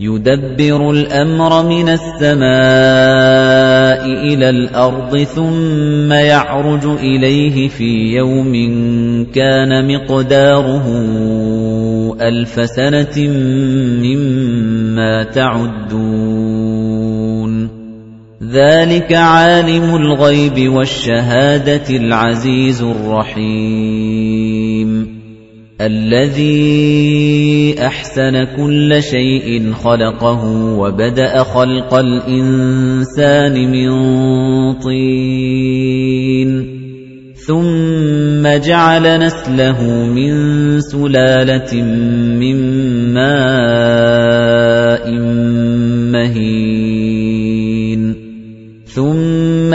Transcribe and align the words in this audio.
يدبر 0.00 0.90
الأمر 0.90 1.66
من 1.66 1.88
السماء 1.88 2.38
إلى 4.06 4.50
الأرض 4.50 5.18
ثم 5.18 6.12
يعرج 6.12 6.84
إليه 6.84 7.68
في 7.68 8.16
يوم 8.16 8.52
كان 9.34 9.94
مقداره 9.94 10.86
ألف 12.20 12.70
سنة 12.70 13.28
مما 14.02 15.22
تعدون. 15.22 16.78
ذلك 18.52 19.12
عالم 19.12 19.96
الغيب 19.96 20.72
والشهادة 20.72 21.96
العزيز 21.96 22.82
الرحيم. 22.82 24.38
الذي 25.80 27.74
أحسن 27.78 28.44
كل 28.56 29.02
شيء 29.02 29.72
خلقه 29.72 30.44
وبدأ 30.78 31.42
خلق 31.42 31.94
الإنسان 31.94 33.70
من 33.70 33.90
طين 34.74 35.98
ثم 37.46 38.48
جعل 38.66 39.20
نسله 39.20 39.82
من 40.06 40.34
سلالة 40.80 41.82
من 42.42 42.56
ماء 43.14 45.10
مهين 46.12 46.77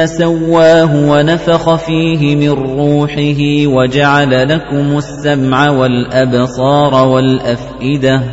ثُمَّ 0.06 0.18
سَوَّاهُ 0.20 1.09
وَنَفَخَ 1.12 1.76
فِيهِ 1.76 2.36
مِن 2.36 2.50
رُّوحِهِ 2.50 3.64
وَجَعَلَ 3.68 4.48
لَكُمُ 4.50 4.98
السَّمْعَ 4.98 5.70
وَالْأَبْصَارَ 5.70 7.08
وَالْأَفْئِدَةَ 7.08 8.18
ۚ 8.18 8.24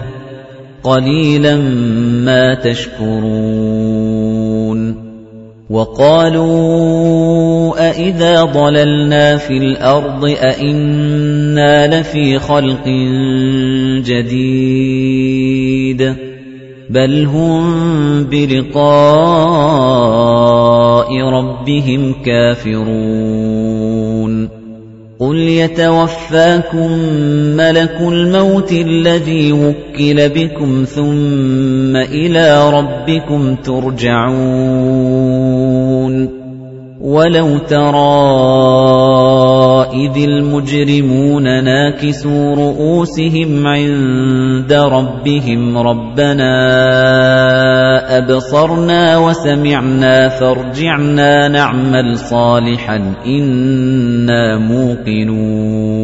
قَلِيلًا 0.82 1.56
مَّا 2.26 2.54
تَشْكُرُونَ 2.54 3.90
وَقَالُوا 5.70 7.10
أَإِذَا 7.90 8.44
ضَلَلْنَا 8.44 9.36
فِي 9.36 9.56
الْأَرْضِ 9.56 10.24
أَإِنَّا 10.24 12.00
لَفِي 12.00 12.38
خَلْقٍ 12.38 12.84
جَدِيدٍ 14.04 15.09
بَلْ 16.90 17.26
هُمْ 17.26 17.62
بِلِقَاءِ 18.24 18.80
رَبِّهِمْ 21.22 22.14
كَافِرُونَ 22.26 23.70
قُلْ 25.20 25.36
يَتَوَفَّاكُم 25.36 26.90
مَّلَكُ 27.56 27.96
الْمَوْتِ 28.00 28.72
الَّذِي 28.72 29.52
وُكِّلَ 29.52 30.28
بِكُمْ 30.28 30.84
ثُمَّ 30.84 31.96
إِلَىٰ 31.96 32.70
رَبِّكُمْ 32.70 33.54
تُرْجَعُونَ 33.56 34.40
وَلَوْ 37.00 37.58
تَرَىٰ 37.58 39.39
إِذِ 39.94 40.24
الْمُجْرِمُونَ 40.24 41.64
نَاكِسُو 41.64 42.54
رُءُوسِهِمْ 42.54 43.66
عِندَ 43.66 44.72
رَبِّهِمْ 44.72 45.78
رَبَّنَا 45.78 46.54
أَبْصَرْنَا 48.18 49.18
وَسَمِعْنَا 49.18 50.28
فَارْجِعْنَا 50.28 51.48
نَعْمَلْ 51.48 52.18
صَالِحًا 52.18 53.14
إِنَّا 53.26 54.58
مُوقِنُونَ 54.58 56.00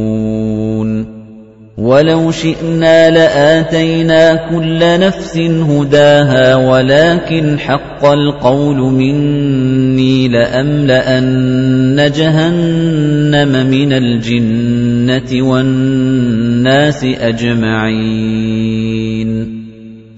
وَلَوْ 1.77 2.33
شِئْنَا 2.33 3.11
لَآتَيْنَا 3.11 4.49
كُلَّ 4.49 4.81
نَفْسٍ 4.81 5.37
هُدَاهَا 5.37 6.57
وَلَكِنْ 6.57 7.59
حَقَّ 7.59 8.05
الْقَوْلُ 8.05 8.77
مِنِّي 8.77 10.29
لَأَمْلَأَنَّ 10.29 12.13
جَهَنَّمَ 12.17 13.67
مِنَ 13.67 13.93
الْجِنَّةِ 13.93 15.43
وَالنَّاسِ 15.43 17.05
أَجْمَعِينَ. 17.21 18.47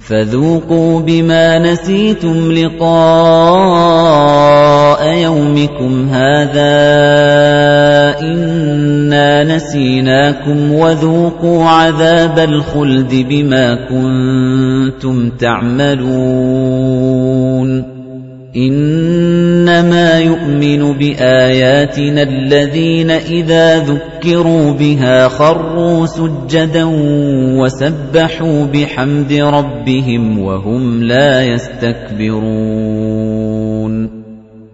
فَذُوقُوا 0.08 1.00
بِمَا 1.00 1.58
نَسِيتُمْ 1.58 2.52
لِقَاءَ 2.52 3.98
يَوْمِكُمْ 5.14 6.08
هَٰذَا 6.08 6.78
إِنَّا 9.18 9.56
نَسِينَاكُمْ 9.56 10.72
وَذُوقُوا 10.72 11.64
عَذَابَ 11.64 12.38
الْخُلْدِ 12.38 13.26
بِمَا 13.28 13.74
كُنتُمْ 13.74 15.30
تَعْمَلُونَ 15.30 16.08
إِنَّمَا 18.56 20.18
يُؤْمِنُ 20.18 20.92
بِآيَاتِنَا 20.92 22.22
الَّذِينَ 22.22 23.10
إِذَا 23.10 23.78
ذُكِّرُوا 23.78 24.72
بِهَا 24.72 25.28
خَرُّوا 25.28 26.06
سُجَّدًا 26.06 26.84
وَسَبَّحُوا 27.58 28.64
بِحَمْدِ 28.64 29.32
رَبِّهِمْ 29.32 30.38
وَهُمْ 30.38 31.02
لَا 31.02 31.42
يَسْتَكْبِرُونَ 31.42 32.58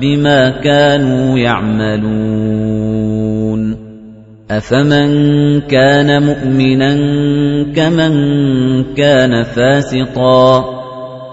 بِمَا 0.00 0.50
كَانُوا 0.50 1.38
يَعْمَلُونَ. 1.38 3.76
أَفَمَن 4.50 5.60
كَانَ 5.60 6.22
مُؤْمِنًا 6.22 6.94
كَمَن 7.76 8.14
كَانَ 8.94 9.42
فَاسِقًا. 9.42 10.64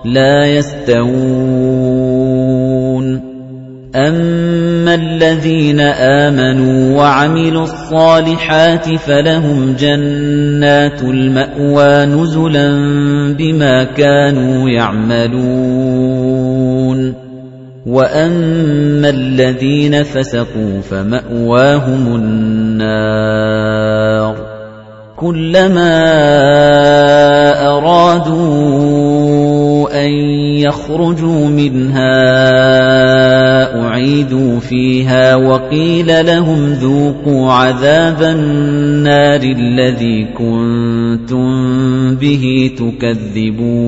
لَّا 0.06 0.46
يَسْتَوُونَ. 0.46 3.22
أَمَّا 3.96 4.96
الَّذِينَ 4.96 5.80
آمَنُوا 5.80 6.98
وَعَمِلُوا 6.98 7.64
الصَّالِحَاتِ 7.64 8.96
فَلَهُمْ 8.96 9.76
جَنَّاتُ 9.80 11.04
الْمَأْوَىٰ 11.04 12.06
نُزُلًا 12.06 12.70
بِمَا 13.38 13.84
كَانُوا 13.84 14.70
يَعْمَلُونَ. 14.70 17.27
وَأَمَّا 17.88 19.10
الَّذِينَ 19.10 20.04
فَسَقُوا 20.04 20.82
فَمَأْوَاهُمُ 20.82 22.16
النَّارُ 22.16 23.48
كُلَّمَا 25.16 25.96
أَرَادُوا 27.78 29.08
أَن 30.06 30.12
يَخْرُجُوا 30.68 31.48
مِنْهَا 31.48 32.12
أُعِيدُوا 33.88 34.60
فِيهَا 34.60 35.36
وَقِيلَ 35.36 36.26
لَهُمْ 36.26 36.74
ذُوقُوا 36.74 37.52
عَذَابَ 37.52 38.24
النَّارِ 38.24 39.42
الَّذِي 39.44 40.26
كُنتُم 40.38 41.48
بِهِ 42.16 42.72
تُكَذِّبُونَ 42.78 43.88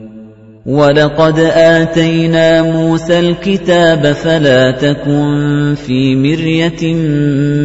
وَلَقَدْ 0.65 1.39
آتَيْنَا 1.39 2.61
مُوسَى 2.61 3.19
الْكِتَابَ 3.19 4.11
فَلَا 4.13 4.71
تَكُن 4.71 5.75
فِي 5.85 6.15
مِرْيَةٍ 6.15 6.93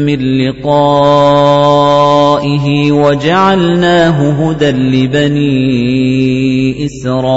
مِّن 0.09 0.19
لِّقَائِهِ 0.49 1.07
وَجَعَلْنَاهُ 2.93 4.19
هُدًى 4.33 4.71
لِّبَنِي 4.71 5.45
إِسْرَائِيلَ 6.85 7.37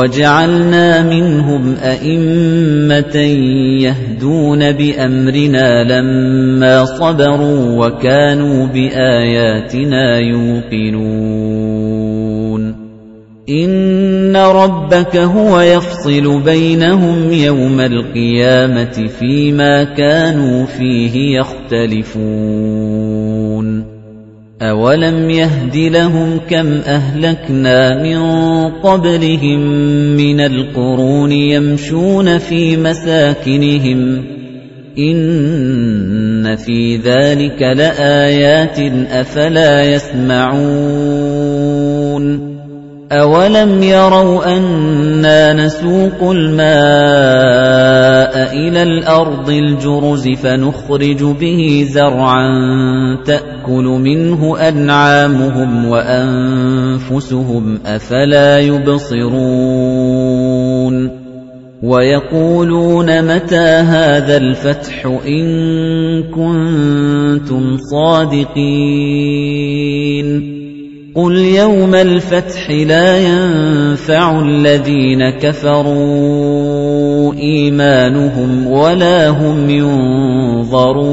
وَجَعَلْنَا 0.00 1.02
مِنْهُمْ 1.02 1.76
أَئِمَّةً 1.76 3.16
يَهْدُونَ 3.80 4.72
بِأَمْرِنَا 4.72 5.84
لَمَّا 5.84 6.84
صَبَرُوا 6.84 7.86
وَكَانُوا 7.86 8.66
بِآيَاتِنَا 8.66 10.18
يُوقِنُونَ. 10.18 12.74
إِنَّ 13.48 14.36
رَبَّكَ 14.36 15.16
هُوَ 15.16 15.60
يَفْصِلُ 15.60 16.42
بَيْنَهُمْ 16.44 17.32
يَوْمَ 17.32 17.80
الْقِيَامَةِ 17.80 19.08
فِيمَا 19.18 19.84
كَانُوا 19.84 20.66
فِيهِ 20.66 21.38
يَخْتَلِفُونَ. 21.38 23.99
أَوَلَمْ 24.62 25.30
يَهْدِ 25.30 25.76
لَهُمْ 25.76 26.40
كَمْ 26.50 26.72
أَهْلَكْنَا 26.86 28.02
مِن 28.02 28.18
قَبْلِهِم 28.70 29.60
مِّنَ 30.16 30.40
الْقُرُونِ 30.40 31.32
يَمْشُونَ 31.32 32.38
فِي 32.38 32.76
مَسَاكِنِهِمْ 32.76 34.24
إِنَّ 34.98 36.56
فِي 36.56 36.96
ذَلِكَ 36.96 37.62
لَآيَاتٍ 37.62 38.78
أَفَلَا 39.10 39.84
يَسْمَعُونَ 39.94 40.60
أَوَلَمْ 43.12 43.82
يَرَوْا 43.82 44.56
أَنَّا 44.56 45.52
نَسُوقُ 45.52 46.30
الْمَاءَ 46.30 46.70
إِلَى 48.54 48.82
الْأَرْضِ 48.82 49.50
الْجُرُزِ 49.50 50.28
فَنُخْرِجُ 50.28 51.22
بِهِ 51.22 51.86
زَرْعًا 51.90 52.46
تَأْكُلُ 53.26 53.84
مِنْهُ 53.84 54.68
أَنْعَامُهُمْ 54.68 55.86
وَأَنفُسُهُمْ 55.88 57.78
أَفَلَا 57.86 58.60
يُبْصِرُونَ 58.60 59.40
وَيَقُولُونَ 61.82 63.34
مَتَى 63.34 63.68
هَذَا 63.90 64.36
الْفَتْحُ 64.36 65.06
إِن 65.26 66.22
كُنتُمْ 66.22 67.76
صَادِقِينَ 67.76 68.60
قُلْ 71.14 71.36
يَوْمَ 71.36 71.94
الْفَتْحِ 71.94 72.70
لَا 72.70 73.18
يَنفَعُ 73.18 74.40
الَّذِينَ 74.40 75.30
كَفَرُوا 75.30 77.34
إِيمَانُهُمْ 77.34 78.66
وَلَا 78.66 79.28
هُمْ 79.28 79.70
يُنظَرُونَ 79.70 81.10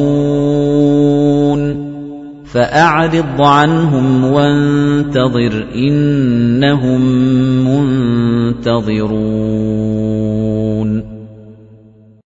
فَأَعْرِضْ 2.46 3.42
عَنْهُمْ 3.42 4.24
وَانتَظِرْ 4.24 5.66
إِنَّهُم 5.76 7.02
مُّنتَظِرُونَ 7.68 9.18